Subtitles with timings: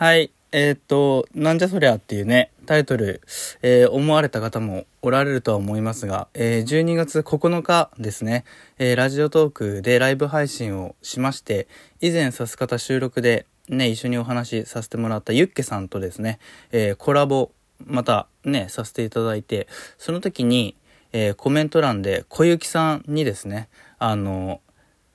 [0.00, 0.32] はい。
[0.50, 3.20] えーっと、なんじゃそりゃっていうね、タイトル、
[3.60, 8.46] えー思われた方もおられるとは思いますが、えー12月9日ですね、
[8.78, 11.68] えラジオトークでライブ配信をしまして、
[12.00, 16.38] 以前さす方収録でね、一緒にお話しさせてもらったユッケさんとですね、
[16.72, 17.50] えコラボ、
[17.84, 20.76] またね、させていただいて、その時に、
[21.12, 24.62] えコメント欄で小雪さんにですね、あの、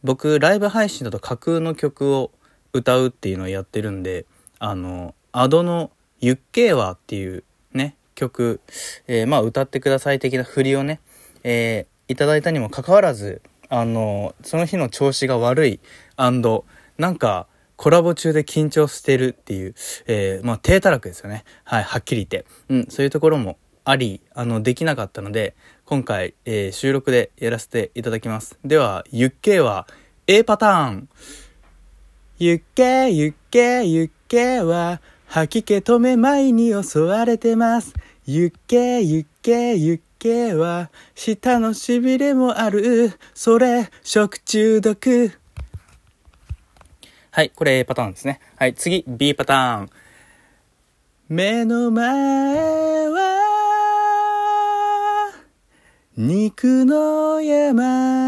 [0.04, 2.30] 僕ライブ配信だと架空の曲を
[2.72, 4.26] 歌うっていうのをやってるんで
[4.60, 8.62] あのアドの「ゆっけーわ」っていうね曲、
[9.08, 11.00] えーまあ歌ってください的な振りをね、
[11.44, 15.80] えーいただいたにもかかわらずあのその日の調子が悪い
[16.18, 21.44] なんかコラボ中で緊張してるっていう、えーまあ低たらくですよね。
[21.64, 28.58] はいはっきり言って、うん、そういうところもありあのできなかったので今回、えー収録でやらせていただきます。
[28.64, 29.88] では「ゆっけーは
[30.28, 31.10] A パターン。
[32.38, 37.94] ゆっけゆっけゆっけは吐き気止め前に襲われてます。
[38.26, 43.14] ゆっけゆっけゆっけは舌のしびれもある。
[43.34, 45.32] それ食中毒。
[47.32, 48.42] はいこれ A パターンですね。
[48.58, 49.90] はい次 B パターン。
[51.30, 53.46] 目の前は
[56.18, 58.25] 肉の山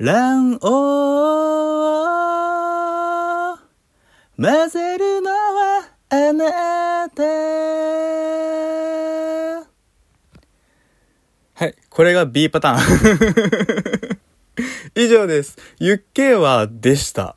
[0.00, 0.66] 卵黄
[3.52, 3.58] を
[4.36, 7.22] 混ぜるのはあなた。
[11.54, 14.18] はいこれが B パターン。
[15.00, 15.56] 以上です。
[15.78, 17.36] ゆっけーはでした。